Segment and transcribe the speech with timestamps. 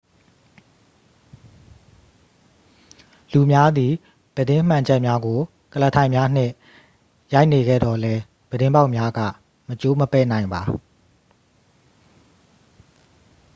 [3.33, 3.93] လူများသည်
[4.35, 5.39] ပြတင်းမှန်ချပ်များကို
[5.73, 6.51] ကုလားထိုင်များနှင့်
[7.33, 9.19] ရိုက်နေခဲ့သော်လည်း ပြတင်းပေါက်များက
[9.67, 10.61] မကျိုးမပဲ့နိုင်ပါ